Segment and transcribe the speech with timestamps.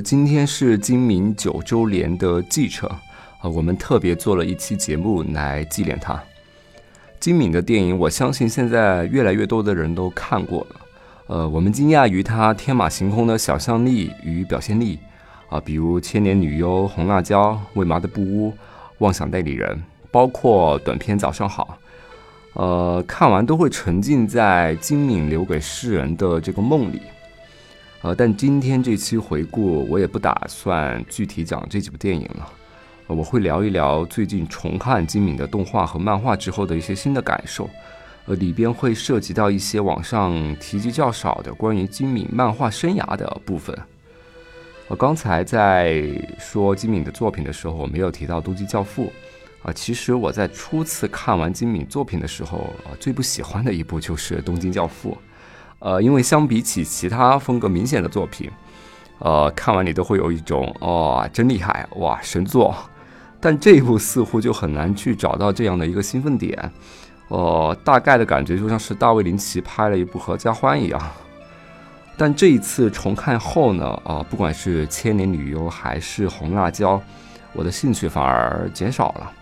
[0.00, 2.94] 今天是金敏九周年的记者，
[3.42, 6.22] 呃，我们特别做了一期节目来纪念他。
[7.18, 10.76] 金敏的电影，我相信现在越来越多的人都看过了。
[11.28, 14.98] 呃，我们惊讶于他天马行空的想象力与表现力，
[15.48, 18.50] 啊，比如《千年女优》《红辣椒》《为麻的布屋》
[18.98, 19.76] 《妄想代理人》，
[20.10, 21.78] 包括短片《早上好》。
[22.62, 27.00] 呃，看完都会沉浸在金敏留给世人的这个梦里。
[28.02, 32.52] 呃，但今天这期回顾，我也不打算具体讲这几部电影了。
[33.08, 37.68] 我会聊一聊最近重看金敏的动画和漫画之后的一些新的感受。
[38.26, 43.76] 呃，里边会涉及到一些网上提及较少的关于金敏漫画生涯的部分。
[44.88, 46.02] 我刚才在
[46.38, 49.12] 说金敏的作品的时候，我没有提到《东京教父》
[49.68, 49.72] 啊。
[49.72, 55.10] 其实我在初次看完金敏作品的时候，啊，最不喜欢的一部就是《东京教父》。
[55.78, 58.50] 呃，因为相比起其他风格明显的作品，
[59.18, 62.74] 呃，看完你都会有一种哦，真厉害哇，神作。
[63.38, 66.72] 但这一部似乎就很难去找到这样的一个兴奋点。
[67.28, 71.00] 呃，大概的感觉就像是大卫林奇拍了一部《合家欢》一样。
[72.16, 76.96] 但这一次重看后呢，啊，不管是《千年女优》还是《红辣椒》，
[77.52, 79.32] 我的兴趣反而减少了。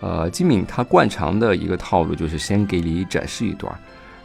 [0.00, 3.74] 呃，金敏他惯常的一个套路就是先给你展示一段。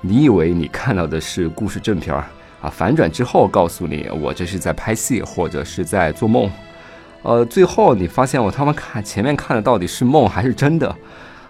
[0.03, 2.25] 你以为你看到的是故事正片儿
[2.59, 2.69] 啊？
[2.69, 6.49] 反转之后告诉你，我这是在拍戏或者是在做梦。
[7.21, 10.95] 呃，最后你发现我他妈看前面看的到底是梦还是真的？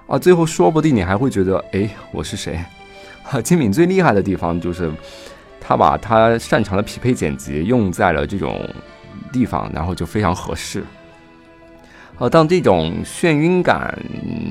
[0.05, 2.59] 啊，最后说不定你还会觉得，哎，我是谁？
[3.23, 4.91] 哈，金敏最厉害的地方就是，
[5.61, 8.59] 他把他擅长的匹配剪辑用在了这种
[9.31, 10.83] 地方，然后就非常合适。
[12.17, 13.97] 呃，当这种眩晕感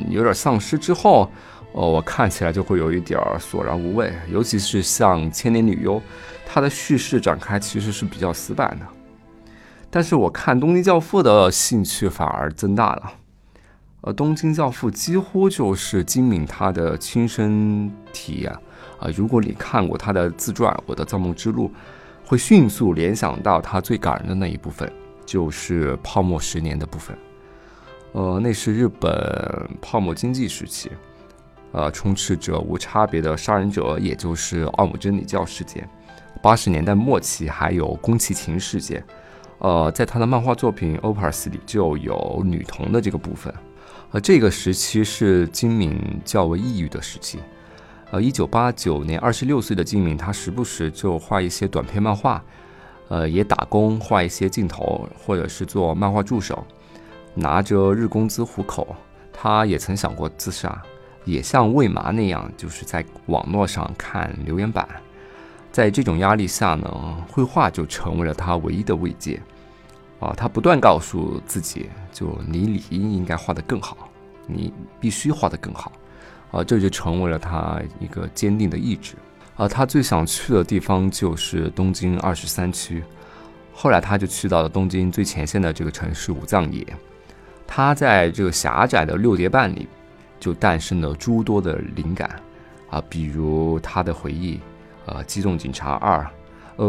[0.09, 1.31] 有点丧失之后。
[1.73, 5.97] 哦，我看起来就会有一点儿索然无味，尤其是像《千年女优》，
[6.45, 8.87] 它的叙事展开其实是比较死板的。
[9.89, 13.13] 但是我看《东京教父》的兴趣反而增大了。
[14.03, 18.51] 呃，《东京教父》几乎就是金敏他的亲身体验
[18.99, 19.09] 啊！
[19.15, 21.69] 如果你看过他的自传《我的造梦之路》，
[22.27, 24.91] 会迅速联想到他最感人的那一部分，
[25.27, 27.17] 就是泡沫十年的部分。
[28.13, 30.91] 呃，那是日本泡沫经济时期。
[31.73, 35.89] 呃，充斥着无差别的杀人者，也就是奥姆真理教事件。
[36.43, 39.05] 八十年代末期还有宫崎勤事件。
[39.59, 43.53] 呃，在他的漫画作品《Opus》里就有女童的这个部分。
[44.11, 47.39] 呃，这个时期是金敏较为抑郁的时期。
[48.11, 52.43] 呃，一九八九年，二十六岁的金敏，他时不时就画一些短篇漫画，
[53.09, 56.67] 呃，也打工画一些镜头，或者是做漫画助手，
[57.35, 58.97] 拿着日工资糊口。
[59.33, 60.83] 他也曾想过自杀。
[61.25, 64.89] 也像魏麻那样，就是在网络上看留言板，
[65.71, 69.41] 在这种压力下呢，绘画就成为了他唯一的慰藉。
[70.19, 73.97] 啊，他不断告诉自己，就你理应应该画得更好，
[74.47, 75.93] 你必须画得更好。
[76.51, 79.15] 啊，这就成为了他一个坚定的意志。
[79.57, 83.03] 啊，他最想去的地方就是东京二十三区。
[83.73, 86.87] 后来他就去到了东京最前线的这个城市武藏野。
[87.67, 89.89] 他在这个狭窄的六叠半里。
[90.41, 92.41] 就诞生了诸多的灵感，
[92.89, 94.59] 啊，比如他的回忆，
[95.05, 96.27] 呃，《机动警察二》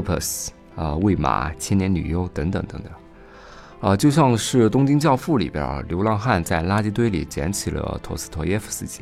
[0.02, 9.02] ，Opus，啊，《喂马》，《千年女优》等等等等，啊，就像是《东京教父》里边，流浪汉在垃圾堆里捡起了托斯托耶夫斯基，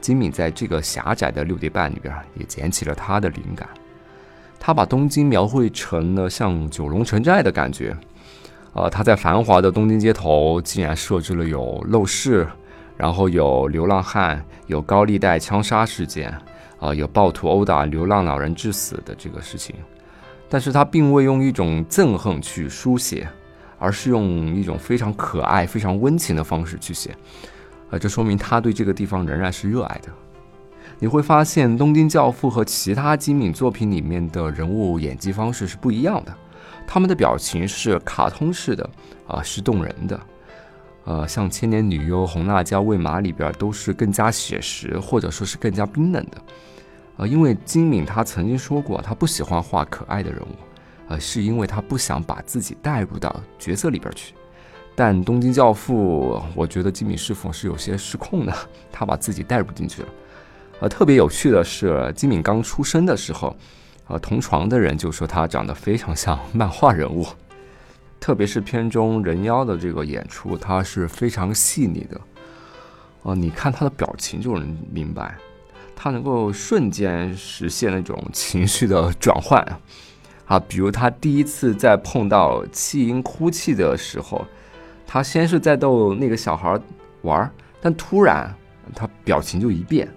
[0.00, 3.68] 金敏在这个狭窄的六叠半里边也捡起了他的灵感，
[4.60, 7.96] 他把东京描绘成了像九龙城寨的感觉，
[8.72, 12.46] 啊，他在繁华的东京街头竟然设置了有陋室。
[12.96, 16.32] 然后有流浪汉，有高利贷枪杀事件，
[16.78, 19.74] 啊，有暴徒殴打流浪老人致死的这个事情，
[20.48, 23.28] 但是他并未用一种憎恨去书写，
[23.78, 27.10] 而是用一种非常可爱、非常温情的方式去写，
[27.90, 30.08] 啊，这说明他对这个地方仍然是热爱的。
[31.00, 36.32] 你会发现《东京教父》和其他金敏作品里面的人物演技方式是不一样的，
[36.86, 38.88] 他们的表情是卡通式的，
[39.26, 40.18] 啊，是动人的。
[41.04, 46.42] 呃，像《千年女优》《红辣椒》《喂马》里边都是更加写实，或者说是更加冰冷的。
[47.16, 50.54] 呃，因为金敏他曾经说过，他不喜欢画可爱的人物，
[51.08, 54.34] 呃，是因为他不想把自己带入到角色里边去。
[54.96, 58.54] 但《东京教父》，我觉得金敏是否是有些失控的，
[58.90, 60.08] 他把自己带入进去了。
[60.80, 63.54] 呃，特别有趣的是，金敏刚出生的时候，
[64.08, 67.26] 呃，同床的人就说他长得非常像漫画人物。
[68.24, 72.18] 特别是片中人妖的这个演出，他是非常细腻的。
[73.20, 75.36] 哦，你看他的表情就能明白，
[75.94, 79.62] 他能够瞬间实现那种情绪的转换。
[80.46, 84.42] 啊，比如他第一次在碰到弃婴哭泣的时候，
[85.06, 86.80] 他先是在逗那个小孩
[87.20, 88.50] 玩，但突然
[88.94, 90.08] 他表情就一变。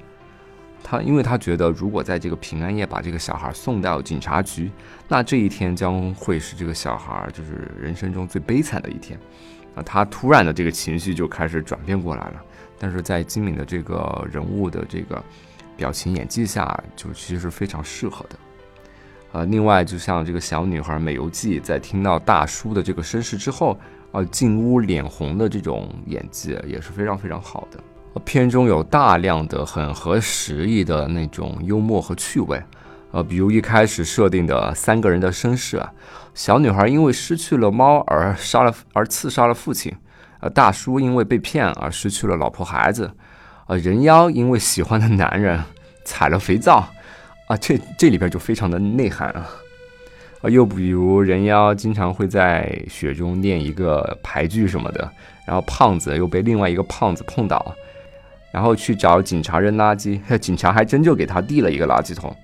[0.89, 4.71] 他因为他觉得，如果在这个平安夜把这个小孩送到警察局，
[5.09, 9.19] 那这一天将会是这个小孩就是人生中最悲惨的一天。
[9.75, 12.41] 啊，他突然的这个情绪就开始转变过来了。
[12.79, 15.21] 但是在金敏的这个人物的这个
[15.75, 18.35] 表情演技下，就其实是非常适合的。
[19.33, 23.77] 呃，另外就像这个小女孩美游纪在听到大叔的这个身世之后，
[24.13, 27.77] 啊，进屋脸红的这种演技也是非常非常好的。
[28.19, 32.61] 片中有大量的很合时宜的那种幽默和趣味，
[33.11, 35.91] 呃，比如一开始设定的三个人的身世啊，
[36.33, 39.93] 小女孩因为失去了猫而杀了而刺杀了父亲，
[40.39, 43.11] 呃，大叔因为被骗而失去了老婆孩子，
[43.67, 45.61] 呃，人妖因为喜欢的男人
[46.05, 46.87] 踩了肥皂，
[47.47, 49.49] 啊，这这里边就非常的内涵啊，
[50.41, 55.11] 啊，又比如人妖经常会在雪中念一个牌句什么的，
[55.45, 57.75] 然后胖子又被另外一个胖子碰倒。
[58.51, 62.35] 然后去找警察扔垃圾， 警察还真就给他递了一个垃圾桶。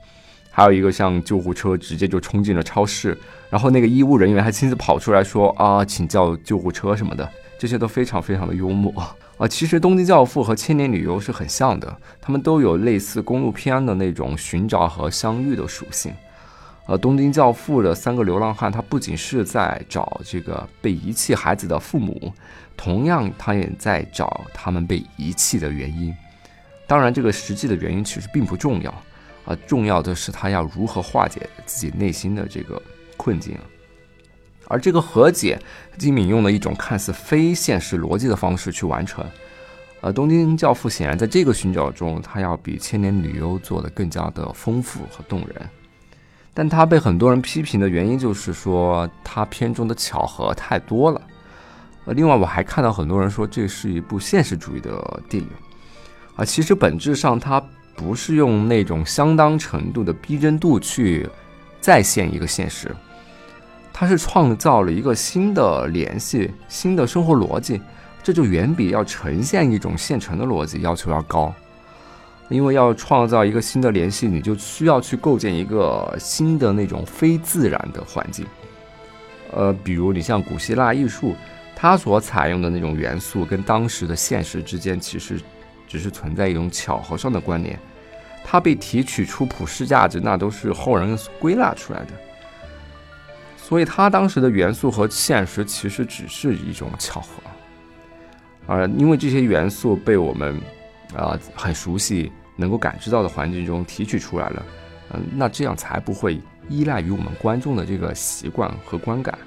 [0.51, 3.17] 还有一个像救护车直接就冲进了超市，
[3.49, 7.27] 然后那个医务人员还亲自跑出来说啊，请叫救护车什么的，
[7.57, 8.93] 这些都非常非常的幽默
[9.39, 9.47] 啊。
[9.47, 16.13] 其实《东京教父》和《千年女优》是很像的，他们都有类似公路片的那种寻找和相遇的属性。
[16.85, 22.33] 呃，《东京教父》的三个流浪汉，他不仅是在找这个被遗弃孩子的父母。
[22.75, 26.13] 同样，他也在找他们被遗弃的原因。
[26.85, 28.91] 当然，这个实际的原因其实并不重要，
[29.45, 32.81] 啊，重要的是他要如何化解自己内心的这个
[33.15, 33.57] 困境。
[34.67, 35.57] 而这个和解，
[35.97, 39.25] 金敏用了一种看似非现实逻辑的方式去完成。
[40.01, 45.69] 呃，东京教父显然在这个寻找中，他要比千年女优做的更加的丰富和动人。
[46.53, 51.21] 但他被很多人批评的原因，就是说他片中的巧合太多了。
[52.05, 55.49] 呃，另外我还看到很多人说这是一部现实主义的电影，
[56.35, 57.63] 啊，其实本质上它
[57.95, 61.27] 不是用那种相当程度的逼真度去
[61.79, 62.93] 再现一个现实，
[63.93, 67.81] 它是创造了一个新的联系、新的生活逻辑，
[68.21, 71.53] 这就远比要呈现一种现成的逻辑要求要高，
[72.53, 78.45] 因为要创造一个新的联系，你就需要去构建一个新的那种非自然的环境，
[79.51, 81.35] 呃，比如你像古希腊艺术。
[81.75, 85.37] 它所采用的那种元素跟当时的现实之间，其实
[85.85, 87.77] 只是存在一种巧合上的关联。
[88.41, 92.13] 它被提取出普世价值，那都是后人归纳出来的。
[93.57, 97.27] 所以，它当时的元素和现实其实只是一种巧合。
[98.65, 100.57] 而因为这些元素被我们
[101.13, 104.65] 啊很熟悉、能够感知到的环境中提取出来了，
[105.13, 109.37] 嗯，那这样才不会依赖于我们观众的这个习惯和观感。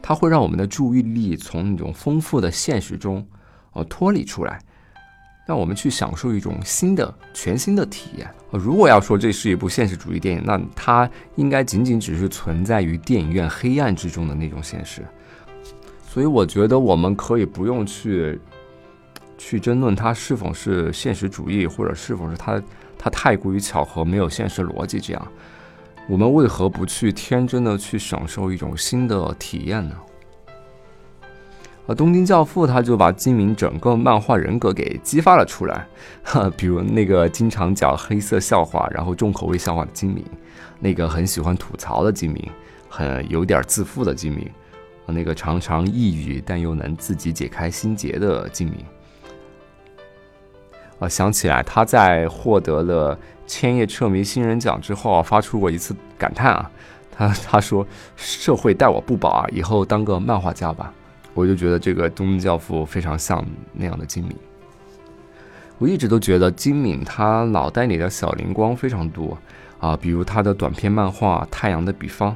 [0.00, 3.24] 它会让我们的注意力从那种丰富的现实中，
[3.72, 4.58] 呃，脱离出来，
[5.46, 8.28] 让我们去享受一种新的、全新的体验。
[8.50, 15.02] 如果要说这是一部现实主义电影，那它应该仅仅只是存在于电影院黑暗之中的那种现实。
[16.04, 18.38] 所以，我觉得我们可以不用去
[19.44, 22.62] 去争论它是否是现实主义，或者是否是它
[22.96, 25.28] 它太过于巧合，没有现实逻辑这样。
[26.08, 29.96] 我们为何不去天真的去享受一种新的体验呢？
[31.88, 35.84] 而《东京教父》他就把金明整个漫画人格给激发了出来，
[36.22, 40.24] 哈， 比如那个经常讲黑色笑话，然后重口味笑话的金明，
[40.78, 42.48] 那个很喜欢吐槽的金明，
[42.88, 44.48] 很有点自负的金明，
[45.06, 48.76] 那个常常抑郁但又能自己解开心结的金明。
[51.02, 56.70] 啊，想起来他在获得了千叶彻迷新人奖之后啊，发出过一次感叹啊，
[57.10, 60.94] 他他说：“社会待我不薄啊，以后当个漫画家吧。”
[61.34, 64.36] 我就觉得这个东京教父非常像那样的精明。
[65.78, 69.36] 我一直都觉得金敏他脑袋里的小灵光非常多
[69.80, 72.30] 啊，比如他的短篇漫画《太阳的彼方》，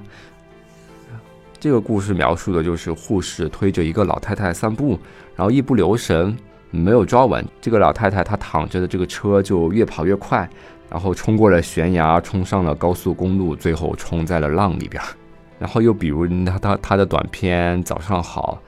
[1.61, 4.99] 这个故事描述的就是护士推着一个老太太散步，
[5.37, 6.37] 然后一不留神
[6.71, 10.49] 没有抓稳，这个老太太她躺着的这个车就越跑越快，
[10.91, 15.03] 然后冲过了悬崖，冲上了高速公路，最后冲在了浪里边。
[15.59, 18.61] 然后又比如他他他的短片《早上好》，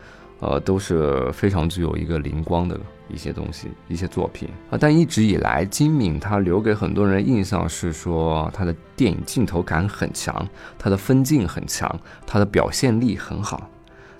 [0.46, 2.78] 呃，都是非常具有一个灵光的。
[3.10, 10.46] 一些东西，一些作品啊，但一直以来，金敏他留给很多人印象是说他的电影镜头感很强，
[10.78, 11.90] 他的分镜很强，
[12.26, 13.66] 他的表现力很好。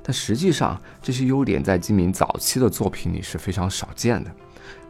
[0.08, 4.30] 但实际上，这些优点在金敏早期的作品里是非常少见的，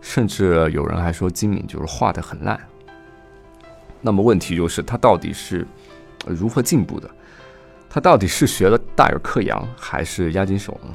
[0.01, 2.57] 甚至有人还说金敏就是画的很烂。
[4.01, 5.67] 那么问题就是他到底是
[6.25, 7.11] 如何进步的？
[7.91, 10.95] 他到底是学了大友克洋还是押井守呢？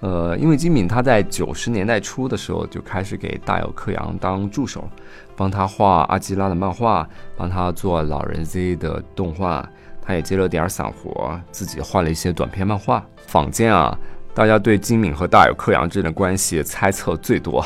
[0.00, 4.88] 呃，因为金敏他在九十年代初的时候就开始给大友克洋当助手，
[5.36, 9.68] 帮他画阿基拉的漫画，帮他做老人 Z 的动画，
[10.06, 13.04] 他也接了点散活，自己画了一些短篇漫画。
[13.26, 13.98] 坊间啊，
[14.32, 17.58] 大家对金敏和大友克洋之间的关系猜测最多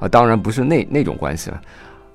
[0.00, 1.62] 啊，当然不是那那种关系了，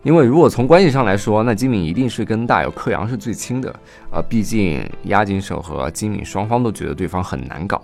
[0.03, 3.71] 因为如果从关系上来说，那金敏一定是跟大友克洋是最亲的
[4.11, 7.81] 啊，毕竟押井守和金敏双方都觉得对方很难搞。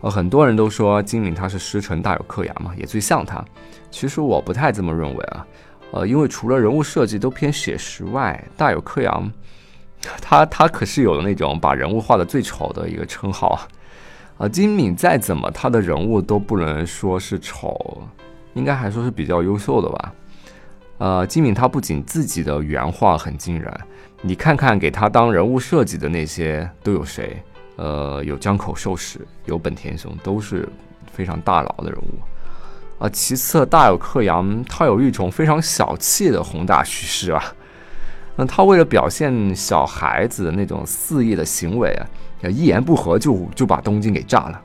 [0.00, 3.44] 呃，很多人都说金敏他是师承大有克洋嘛，也最像他。
[3.90, 5.46] 其实我不太这么认为啊。
[5.92, 9.30] 呃，因为除了人物设计都偏写实外，大有克洋，
[10.20, 13.68] 他他可是有那种把人物画的最丑的一个称号啊。
[14.36, 18.02] 啊，金敏再怎么他的人物都不能说是丑，
[18.54, 20.12] 应该还说是比较优秀的吧。
[20.98, 23.72] 呃，金敏他不仅自己的原画很惊人，
[24.22, 27.40] 你看看给他当人物设计的那些都有谁？
[27.76, 30.68] 呃，有江口寿史，有本田雄，都是
[31.12, 33.08] 非常大佬的人物啊。
[33.08, 37.42] 其次，大有克洋，他有一种非常小气的宏大叙事啊。
[38.36, 41.90] 那他为了表现小孩子的那种肆意的行为
[42.42, 44.60] 啊，一言不合就就把东京给炸了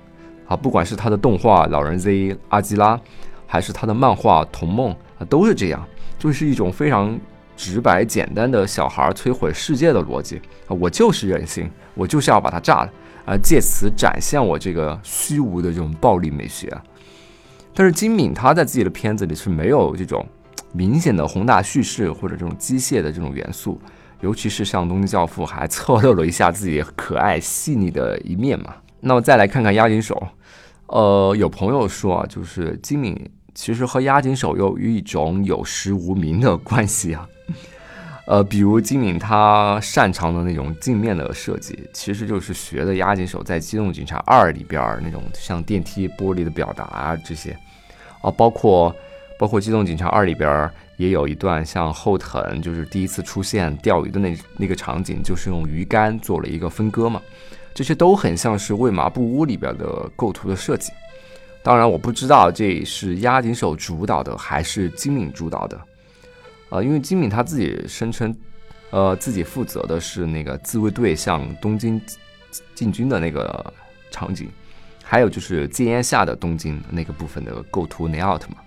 [0.47, 0.55] 啊。
[0.55, 2.11] 不管是他的动画《老人 Z》
[2.49, 2.99] 阿基拉，
[3.45, 5.85] 还是他的漫画《童梦》啊，都是这样，
[6.17, 7.19] 就是一种非常。
[7.61, 10.71] 直白简单的小孩摧毁世界的逻辑啊！
[10.79, 12.89] 我就是任性，我就是要把它炸了
[13.25, 13.35] 啊！
[13.43, 16.73] 借此展现我这个虚无的这种暴力美学。
[17.73, 20.25] 但是金敏他在自己的片子里是没有这种
[20.71, 23.81] 明显的宏大叙事或者这种机械的这种元素，
[24.21, 28.75] 尤其是像《东京教父》还侧漏了一下自己可爱细腻的一面嘛。
[29.01, 30.21] 那么再来看看押井守，
[30.88, 33.17] 呃，有朋友说啊，就是金敏
[33.55, 37.27] 其实和押井守有一种有实无名的关系啊。
[38.27, 47.57] 呃，比如金敏他擅长的那种镜面的设计，其实就是学的押井守在《机动警察二》里边那种像电梯玻璃的表达啊这些，
[48.21, 48.95] 啊，包括
[49.39, 57.22] 包括《机动警察二》里边也有一段像后藤就是第一次出现钓鱼的那那个场景，就是用鱼竿做了一个分割嘛，
[57.74, 60.91] 这些都很像是《为麻布屋》里边的构图的设计。
[61.63, 65.79] 当然，我不知道这是押井守主导的还是金敏主导的。
[66.67, 68.36] 呃，因为金敏他自己声称，
[68.89, 72.01] 呃，自己负责的是那个自卫队向东京
[72.75, 73.74] 进军的那个
[74.12, 74.50] 场景，
[75.01, 78.58] 还有就是戒烟下的东京那个部分的构图 layout 嘛。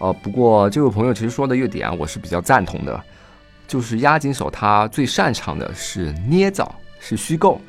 [0.00, 3.00] 呃，不过这位朋友其实说的一个点，我是比较赞同的，
[3.68, 7.60] 就是押井守他最擅长的是捏造，是虚构，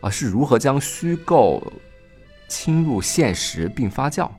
[0.00, 1.60] 啊，是如何将虚构
[2.46, 4.30] 侵入现实并发酵。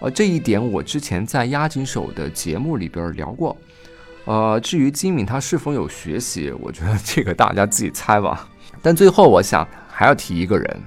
[0.00, 3.56] 呃，这一点我之前在押井守的节目里边聊过。
[4.26, 8.48] 呃，至于金敏他是否有学习，我觉得这个大家自己猜吧。
[8.82, 10.82] 但最后我想还要提一个人，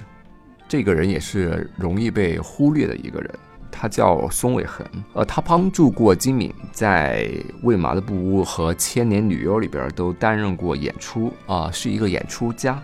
[0.68, 3.30] 这个人也是容易被忽略的一个人，
[3.70, 4.86] 他叫松尾恒。
[5.12, 7.24] 呃，他帮助过金敏在
[7.62, 12.80] 《为麻的布屋》和《千年女优》里边都担任过演出啊，是一个演出家。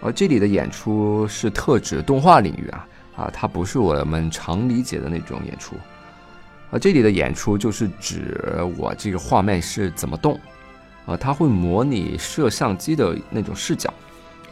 [0.00, 2.88] 而这里的演出是特指动画领域啊。
[3.14, 5.76] 啊，它不是我们常理解的那种演出，
[6.70, 10.40] 而，这里的演出就是指我这个画面是怎么动，
[11.04, 13.92] 啊，它会模拟摄像机的那种视角，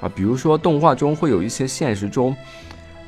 [0.03, 2.37] 啊，比如说动画中会有一些现实中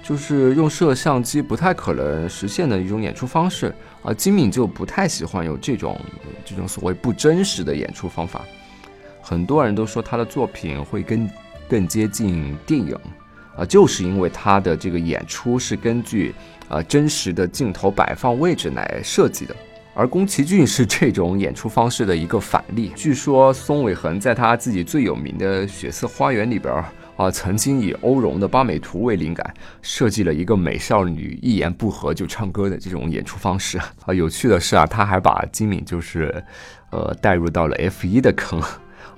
[0.02, 5.99] 就是用摄像机不太可能实现的一种演出方式，啊，金敏就不太喜欢有这种
[6.44, 8.42] 这种所谓不真实的演出方法，
[9.21, 11.30] 很多人都说他的作品会更
[11.68, 12.97] 更接近电影。
[13.54, 16.35] 啊，就是因为他的这个演出是根据
[16.71, 19.54] 啊真实的镜头摆放位置来设计的，
[19.92, 22.90] 而宫崎骏是这种演出方式的一个反例。
[22.97, 26.87] 据说松尾恒在他自己最有名的《血色花园》里边儿
[27.22, 34.12] 啊，曾经以欧荣的八美图为灵感，设计了一个美少女一言不合就唱歌的这种演出方式 啊。
[34.12, 36.42] 有趣的是啊，他还把金敏就是，
[36.90, 38.60] 呃，带入到了 F 一的坑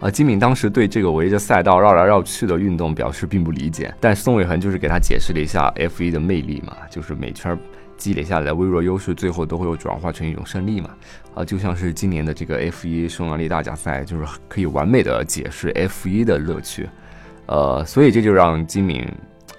[0.01, 0.11] 啊。
[0.11, 7.59] 金敏当时对这个围着赛道绕来绕去的运动表示并不理解，但宋伟恒就是给他解释了一下 F 一的魅力嘛，就是每圈
[7.97, 10.91] 积累下来的微弱优势，最后都会转化成一种胜利嘛。
[11.35, 16.87] 啊，就像是今年的这个 F 一匈牙利大奖赛，就是可以完美的解释 F 一的乐趣。
[17.47, 19.07] 呃，所以这就让金敏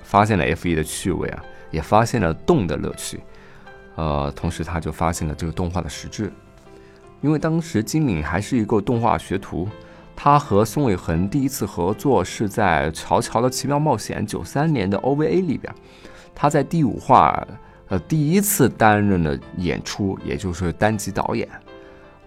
[0.03, 3.19] 发现了 F 一的趣味啊，也发现了动的乐趣。
[3.95, 6.31] 呃，同时他就发现了这个动画的实质，
[7.21, 9.69] 因为当时金敏还是一个动画学徒，
[10.15, 15.73] 他和松尾恒第一次合作是在《乔乔的奇妙冒险》九三年的 OVA 里边，
[16.33, 17.47] 他在第五话
[17.87, 21.47] 呃第一次担任了演出，也就是单集导演。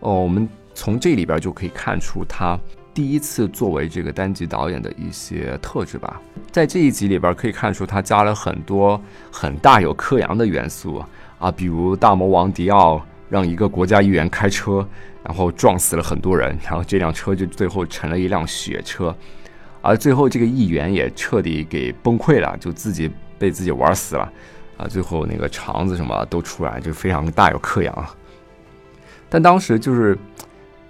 [0.00, 2.59] 哦，我们从这里边就可以看出他。
[2.99, 9.00] 第一次作为这个单集导演的一些特质吧，在这一集里边可以看出他加了很多
[9.31, 11.00] 很大有克洋的元素
[11.38, 14.85] 啊，比如大魔王迪奥让一个国家议员开车，
[15.23, 19.14] 然后撞死了很多人，然后这辆车就最后成了一辆血车，
[19.81, 24.33] 而最后这个议员也彻底给崩溃了，就自己被自己玩死了
[24.76, 28.07] 啊，最后那个肠子什么都出来，就非常大有克洋。
[29.28, 30.19] 但当时就是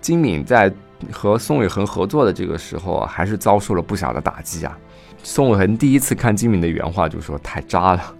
[0.00, 0.73] 金敏在。
[1.12, 4.78] 和宋伟恒合作的这个时候啊，还是遭受了不小的打击啊。
[5.23, 8.14] 宋伟恒第一次看金敏的原话就说太渣了，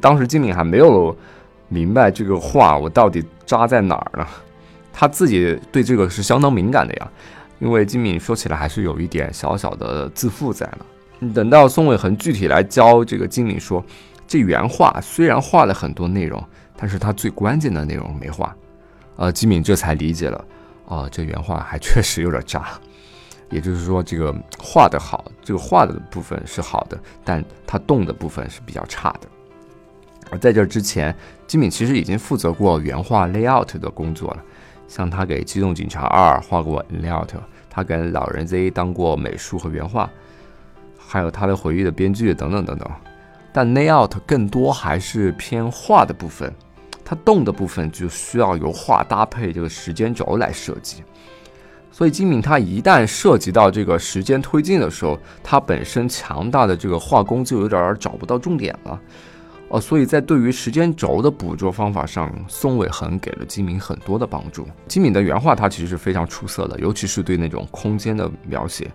[0.00, 1.16] 当时金敏还没有
[1.68, 4.26] 明白这个话我到底渣在哪儿呢？
[4.92, 7.08] 他自己对这个是相当敏感的呀，
[7.58, 11.32] 因为金敏说起来还是有一点小小的自负在呢。
[11.32, 13.84] 等到宋伟恒具体来教这个金敏说，
[14.26, 16.42] 这原话虽然画了很多内容，
[16.76, 18.54] 但是他最关键的内容没画，
[19.16, 20.44] 呃，金敏这才理解了。
[20.90, 22.70] 啊，这原画还确实有点渣，
[23.48, 29.28] 也就是说，这个画的好，这个画的部分是好的，但它动的部分是比较差的。
[30.32, 31.14] 而在这之前，
[31.46, 34.42] 金敏其实已经负责过原画 layout 的工作了，
[34.88, 37.28] 像他给《机动警察二》画过 layout，
[37.70, 40.10] 他给《老人 Z》当过美术和原画，
[40.98, 42.90] 还有他的回忆的编剧等等等等。
[43.52, 46.52] 但 layout 更多还是偏画的部分。
[47.10, 51.02] 它动的部分就需要由画搭配这个时间轴来设计，
[51.90, 59.00] 所以金敏他一旦涉及到这个时间推进的时候，他本身强大的这个画工就有点找不到重点了，
[59.70, 64.64] 哦，所以在对于时间轴的捕捉方法上，松尾恒给了金敏很多的帮助。
[64.86, 68.88] 金敏的原画他其实是非常出色的，尤其是对那种空间的描写，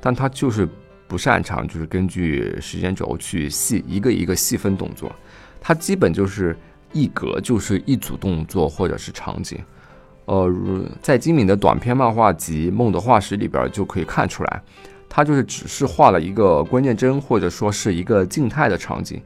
[0.00, 0.66] 但他就是
[1.06, 5.14] 不擅长就是根据时间轴去细一个一个细分动作，
[5.60, 6.56] 他基本就是。
[6.92, 9.58] 一格就是一组动作或者是场景，
[10.24, 10.52] 呃，
[11.00, 14.62] 在金敏的短篇漫画集《梦的化石》里边就可以看出来，
[15.08, 19.20] 他就是只是画了一个关键帧或者说是一个静态的场景，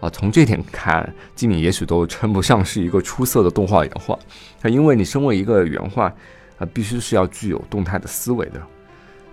[0.00, 4.18] 啊，从这点看，金敏也许都称不上是一个出色的动画原画，
[4.62, 6.12] 啊，因为你身为一个原画，
[6.58, 8.60] 啊，必须是要具有动态的思维的，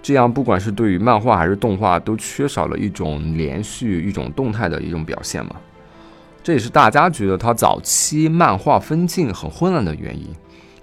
[0.01, 5.55] 这样不管是对于漫画还是动画，都缺少了一种连续、一种动态的一种表现嘛。
[6.49, 10.25] 这也是大家觉得他早期漫画分镜很混乱的原因，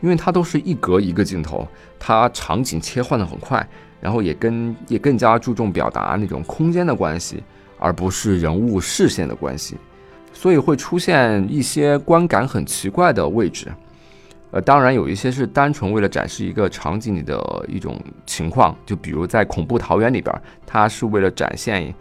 [0.00, 1.66] 因为它都是一格一个镜头，
[1.98, 3.68] 它场景切换的很快，
[4.00, 7.42] 然后也跟也更加注重表达那种空间的关系，
[7.80, 9.76] 而不是人物视线的关系，
[10.32, 13.66] 所以会出现一些观感很奇怪的位置。
[14.52, 20.32] 呃，当然有一些是单纯为了展示一个场景里的一种情况，就比如在恐怖桃源里边，
[20.64, 21.92] 它是为了展现。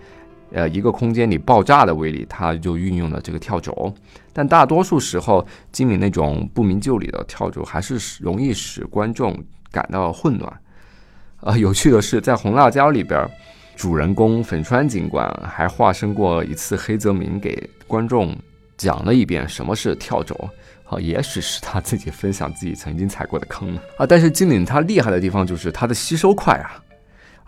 [0.55, 3.93] 呃，一个空间里爆炸的威力，它就运用了这个跳轴。
[4.31, 9.37] 但大多数时候，金敏那种不明就里的跳轴，还是容易使观众
[9.69, 10.61] 感到混乱。
[11.41, 13.29] 呃，有趣的是，在《红辣椒》里边，
[13.75, 18.33] 主人公粉川警官还化身过一次黑泽明，给观众
[18.77, 20.49] 讲了一遍什么是跳轴。
[20.85, 24.05] 好，也许是他自己分享自己曾经踩过的坑啊。
[24.07, 26.79] 但是金敏他厉害的地方就是他的吸收快啊！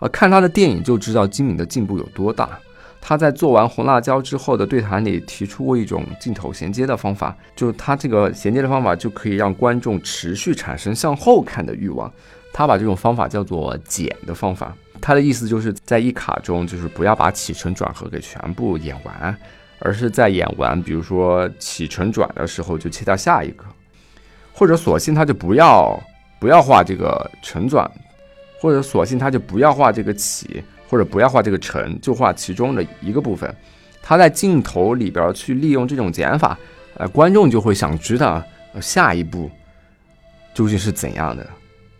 [0.00, 2.58] 啊，看他的电影就知道金敏的进步有多大。
[3.08, 12.12] 他在做完红辣椒之后的对谈里提出过一种镜头衔接的方法，就是他这个衔接的方法就可以让观众持续产生向后看的欲望。
[12.52, 14.76] 他把这种方法叫做“剪”的方法。
[15.00, 19.34] 他的意思就是在一卡中，就是不要把起承转合给全部演完，
[19.78, 23.64] 而是在演完，比如说起承转的时候就切到下一个，
[24.52, 25.98] 或者索性他就不要
[26.38, 27.90] 不要画这个承转，
[28.60, 30.62] 或者索性他就不要画这个起。
[30.88, 33.54] 或者不要画这个城，就画其中的一个部分。
[34.02, 36.58] 他在镜头里边去利用这种减法，
[36.94, 38.42] 呃，观众就会想知道
[38.80, 39.50] 下一步
[40.54, 41.46] 究竟是怎样的。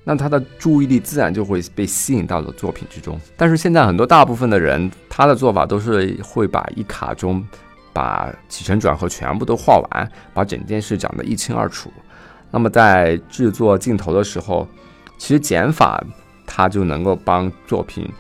[0.04, 3.20] 那他的注意力自然就会被吸引到了作品之中。
[3.36, 7.46] 但是现在很多大部分的人，他的做法都是会把一卡中
[7.92, 11.92] 把起承转合全部都画完，把整件事讲得一清二楚。
[12.50, 14.66] 那么在制作镜头的时候，
[15.18, 16.02] 其实减法
[16.46, 18.10] 它就能够帮作品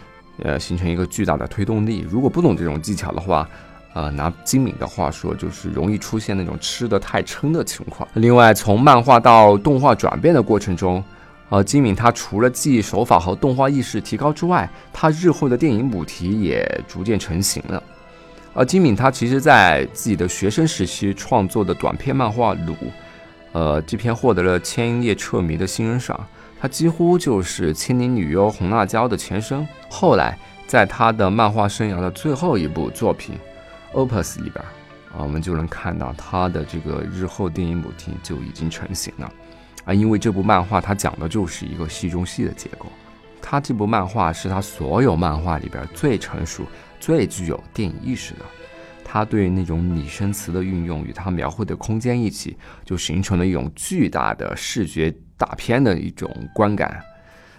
[0.42, 2.06] 呃形成一个巨大的推动力。
[2.08, 3.48] 如果不懂这种技巧的话，
[3.94, 8.06] 呃，拿金敏的话说，就是容易出现那种吃得太撑的情况。
[8.14, 11.02] 另外，从漫画到动画转变的过程中。
[11.50, 17.82] 呃，金敏他除了技艺手法和动画意识提高之外，他日后的电影母题也逐渐成型了。
[18.52, 22.74] 而金敏他其实在自己的学生时期创作的短篇漫画《鲁》，
[23.52, 26.20] 呃，这篇获得了千叶彻迷的新人赏，
[26.60, 29.66] 他几乎就是《千年女优红辣椒》的前身。
[29.88, 33.36] 后来，在他的漫画生涯的最后一部作品
[33.96, 34.64] 《Opus》里边，
[35.12, 39.32] 啊，我们就能看到他的这个日后电影母题就已经成型了。
[39.84, 42.86] 啊，因为这部漫画它讲的就是一个戏中戏的结构，
[43.40, 46.64] 它这部漫画是他所有漫画里边最成熟、
[47.00, 48.40] 最具有电影意识的。
[49.02, 57.00] 他对那种拟声词的运用与他描绘的空间一起，就形成了一种巨大的视觉大片的一种观感。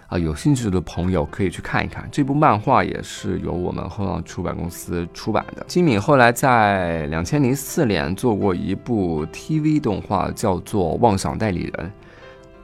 [0.08, 5.64] 啊，有兴趣的朋友可以去看一看这部漫画，也是由我们后浪出版公司出版的。
[5.68, 11.92] 金敏后来在两千零四年做过一部 TV 动画，叫做《妄想代理人》。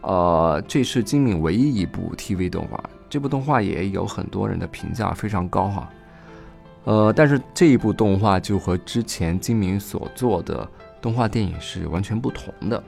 [0.09, 5.89] 呃，这是金敏唯一一部 TV 动画，这部动画也有很多人的评价非常高哈。
[6.85, 10.67] 呃，但是这一部动画就和之前金敏所做的
[10.99, 12.83] 动画电影是完全不同的。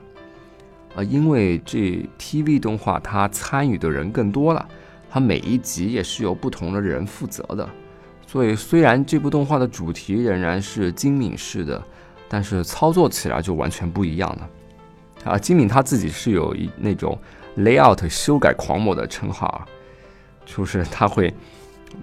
[0.98, 4.68] 呃，因为这 TV 动画它参与的人更多了，
[5.12, 7.70] 它每一集也是由不同的人负责的，
[8.26, 11.80] 所以虽然这部动画的主题仍然是金敏式的，
[12.28, 14.50] 但是操作起来就完全不一样了。
[15.24, 17.16] 啊，金敏他自己是有一那种
[17.58, 19.64] layout 修改狂魔的称号，
[20.48, 21.32] 就是他会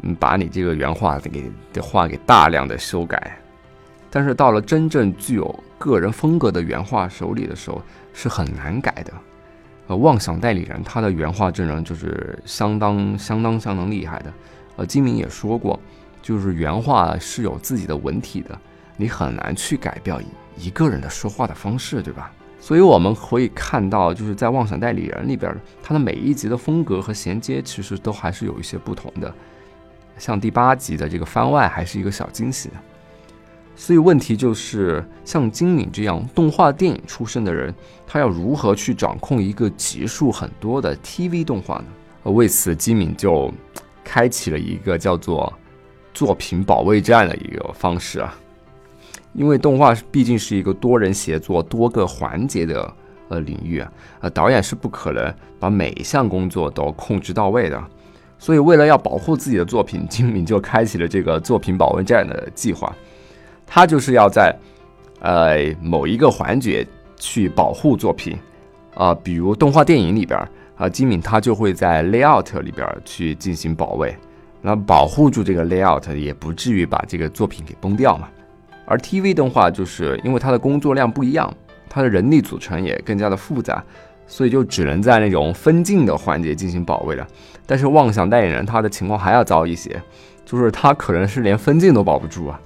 [0.02, 3.36] 嗯把你这个原画给的画给大量的修改，
[4.08, 7.82] 但是到了真正具有个人风格的原画手里的时候
[8.14, 9.12] 是很难改的。
[9.88, 14.32] 呃，妄想代理人他的原画阵容就是相当相当相当厉害的。
[14.76, 15.78] 呃，金明也说过，
[16.22, 18.58] 就是原画是有自己的文体的，
[18.96, 22.32] 你很难去改掉一一个人的说话的方式，对吧？
[22.58, 29.30] 所以我们可以看到，就是在《妄想代理人》里边，它的每一集的风格和衔接其实都还是有一些不同的。
[30.16, 32.70] 像第八集的这个番外还是一个小惊喜。
[33.76, 37.74] 所以问题就是，像金敏这样动画电影出身的人，
[38.06, 41.84] 他要如何去掌控一个集数很多的 TV 动画呢？
[42.30, 43.52] 为此，金敏就
[44.02, 45.52] 开启了一个叫做
[46.14, 48.34] “作品保卫战”的一个方式啊。
[49.32, 52.94] 因为动画毕竟是一个多人协作、多个环节的
[53.28, 57.84] 呃领域啊，呃，导演是不可能把每一项工作都控制到位的，
[58.38, 62.94] 所以为了要保护自己的作品，金敏就开启了这个作品保卫战的计划。
[63.66, 64.54] 他就是要在
[65.20, 68.36] 呃某一个环节去保护作品
[68.94, 70.38] 啊，比如动画电影里边
[70.76, 74.16] 啊，金敏他就会在 layout 里边去进行保卫，
[74.60, 78.28] 那保护住这个 layout，也不至于把这个作品给崩掉嘛。
[78.86, 81.52] 而 TV 动画就是因为它的工作量不一样，
[81.88, 83.82] 它的人力组成也更加的复杂，
[84.26, 87.26] 所以就只能在那种分镜的环节进行保卫了。
[87.64, 90.02] 但是妄想代言人他的情况还要糟一些，
[90.44, 92.60] 就是他可能是连分镜都保不住啊。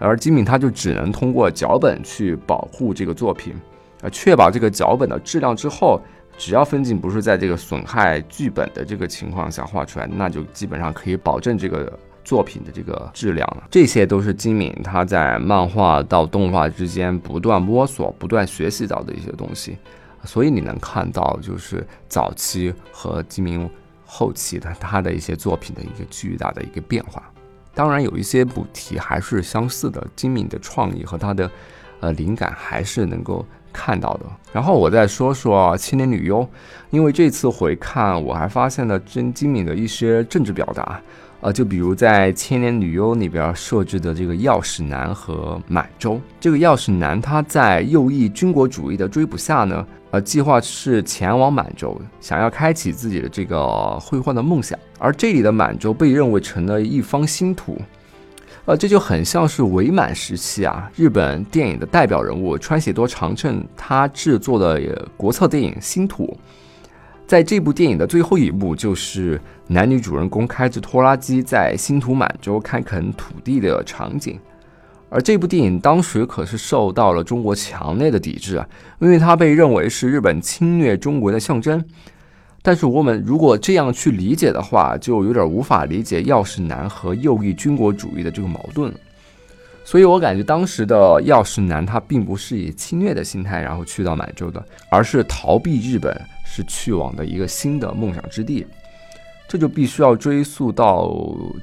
[0.00, 3.54] 而金敏他就只能通过脚本去保护这个作品，
[4.02, 6.00] 啊，确保这个脚本的质量之后，
[6.36, 11.96] 只要分镜不是在这个损害剧本的这个情况下画出来，那就基本上可以保证这个。
[12.22, 19.76] 作品的这个质量了，这些都是金敏他在漫画到动画之间不断摸索、不断学习到的一些东西，
[20.24, 23.68] 所以你能看到就是早期和金敏
[24.04, 27.22] 后期的他的一些作品的一个巨大的一个变化。
[27.74, 31.50] 当然有一些补题还是相似的，金敏的创意和他的
[32.00, 34.26] 呃灵感还是能够看到的。
[34.52, 36.42] 然后我再说说《青年女优》，
[36.90, 41.00] 因为这次回看我还发现了真金敏的一些政治表达。
[41.42, 54.76] 呃，就比如在《千年女优》里边设置的这个钥匙男和满洲，这个钥匙男他在右翼军国主义的追捕下呢，呃，计划是前往满洲，想要开启自己的这个绘画的梦想。
[54.98, 57.80] 而这里的满洲被认为成了一方新土，
[58.64, 66.24] 呃，这就很像是伪满时期啊，日本电影的代表人物川喜多长政他制作的国策电影《新土》。
[67.26, 74.36] 在这部电影的最后一幕，就是男女主人公开着拖拉机在新土满洲开垦土地的场景。
[75.10, 78.66] 而这部电影当时可是受到了中国强烈的抵制啊，
[79.00, 81.84] 因为它被认为是日本侵略中国的象征。
[82.62, 88.94] 但是我们如果这样去理解的话，就有点无法理解药师男和右翼军国主义的这个矛盾。
[89.82, 98.64] 所以我感觉当时的药师男他并不是以侵略的心态然后去到满洲的，而是逃避日本，是去往的一个新的梦想之地。
[99.48, 101.12] 这就必须要追溯到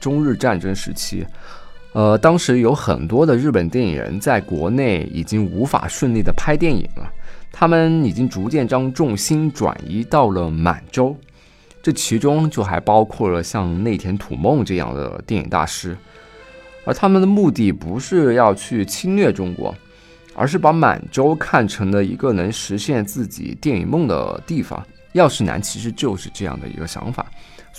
[0.02, 1.26] 中日战争时期。
[1.98, 7.12] 呃，当时有很多的日本电影人在国内已经无法顺利的拍电影了。
[7.52, 11.16] 他们已经逐渐将重心转移到了满洲，
[11.82, 15.98] 这其中就还包括了像内田土梦这样的电影大师，
[16.86, 19.74] 而他们的目的不是要去侵略中国，
[20.36, 24.86] 而是把满洲看成了一个能实现自己电影梦的地方。
[25.14, 27.26] 药师南其实就是这样的一个想法，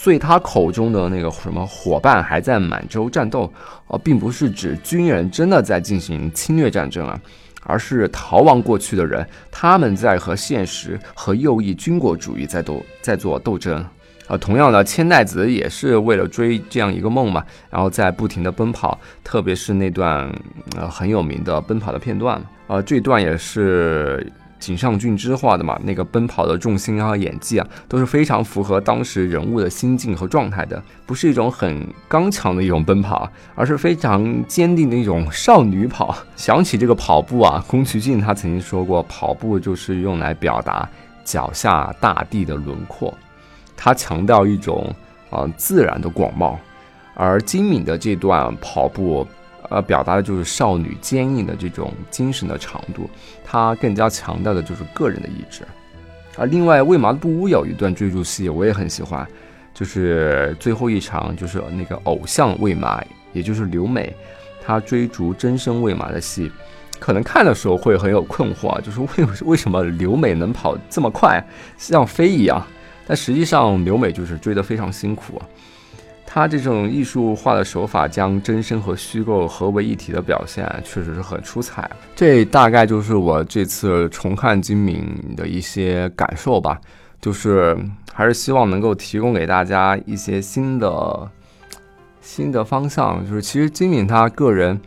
[0.01, 3.53] 所以他口中的那个什么伙伴还在满洲战斗，
[3.89, 7.21] 呃，并不是指军人真的在进行侵略战争啊。
[7.65, 13.85] 而是逃亡过去的人，他们在和现实和右翼军国主义在斗，在做斗争。
[14.29, 20.33] 啊，同样的，千代子也是为了追这样一个梦嘛，然后在不停的奔跑，特别是那段
[20.77, 24.25] 呃很有名的奔跑的片段，呃，这段也是。
[24.59, 36.17] 井上俊之画的嘛，那个奔跑的重心啊，演技啊，都是非常符合当时人物的心境和状态的，不是一种很刚强的一种奔跑，而是非常坚定的一种少女跑。
[36.37, 40.89] 想起这个跑步啊，宫崎骏他曾经说过，跑步就是用来表达
[41.25, 43.17] 脚下大地的轮廓，
[43.77, 44.93] 他强调一种
[45.31, 46.57] 啊自然的广袤，
[47.15, 49.27] 而金敏的这段跑步。
[49.69, 53.09] 呃，表达的就是少女坚硬的这种精神的长度，
[53.45, 55.63] 它更加强调的就是个人的意志。
[56.37, 59.27] 啊，另外，为麻布屋有一段追逐戏，我也很喜欢，
[59.75, 63.03] 就是最后一场，就是那个偶像为麻，
[63.33, 64.15] 也就是刘美，
[64.65, 66.51] 她追逐真身为麻的戏，
[67.01, 69.07] 可能看的时候会很有困惑，就是为
[69.53, 71.45] 为什么刘美能跑这么快，
[71.77, 72.65] 像飞一样？
[73.07, 75.43] 但实际上，刘美就是追得非常辛苦。
[76.31, 81.91] 他这种艺术化的手法，将真身和虚构合为一体的表现，确实是很出彩。
[82.15, 86.79] 这大概就是我这次重看金敏的一些感受吧，
[87.19, 87.75] 就是
[88.13, 91.31] 还是希望能够提供给大家一些新的
[92.21, 93.27] 新的方向。
[93.27, 94.79] 就是其实金敏他个人，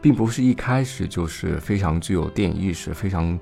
[0.00, 3.36] 并不是一开始就是非常具有电影意识、非常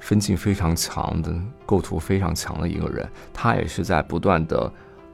[0.00, 1.32] 分镜非常强的
[1.64, 4.70] 构图非常强的一个人，他也是在不断的。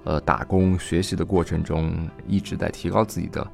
[0.06, 3.44] 呃，打工学习的过程中一直在提高自己的，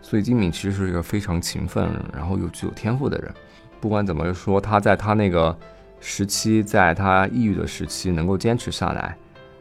[0.00, 3.34] 所以金敏其实是一个非常勤奋，然后又具有天赋的人。
[3.80, 5.56] 不管怎么说，他在他那个
[5.98, 9.16] 时期，在他抑郁的时期能够坚持下来，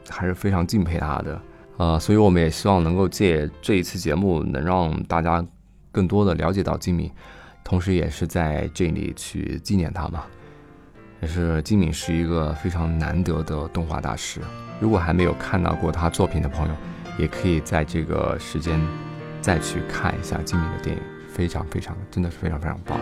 [0.08, 1.42] 还是非常敬佩他的。
[1.78, 5.44] 呃，所以我们也希望能够借这一次节目，能让大家
[5.92, 7.12] 更多的了解到金敏，
[7.64, 10.24] 同时也是在这里去纪念他嘛。
[11.26, 14.40] 也是金敏是一个非常难得的动画大师。
[14.80, 16.74] 如果还没有看到过他作品的朋友，
[17.18, 18.80] 也可以在这个时间
[19.42, 23.00] 再去看一下金敏的电影，非常非常，真的是非常非常棒。